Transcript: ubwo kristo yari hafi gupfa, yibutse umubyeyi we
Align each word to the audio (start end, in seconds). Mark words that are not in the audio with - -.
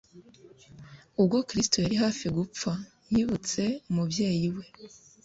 ubwo 1.19 1.37
kristo 1.47 1.75
yari 1.83 1.95
hafi 2.03 2.25
gupfa, 2.37 2.71
yibutse 3.13 3.61
umubyeyi 3.89 4.47
we 4.55 4.65